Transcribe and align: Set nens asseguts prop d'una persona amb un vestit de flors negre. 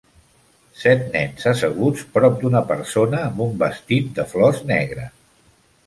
Set 0.83 1.03
nens 1.15 1.45
asseguts 1.51 2.07
prop 2.15 2.41
d'una 2.45 2.63
persona 2.73 3.21
amb 3.29 3.47
un 3.49 3.55
vestit 3.65 4.11
de 4.19 4.27
flors 4.35 4.65
negre. 4.75 5.11